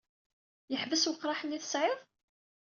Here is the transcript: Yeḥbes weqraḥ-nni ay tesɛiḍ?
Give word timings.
Yeḥbes 0.71 1.03
weqraḥ-nni 1.09 1.55
ay 1.55 1.61
tesɛiḍ? 1.61 1.99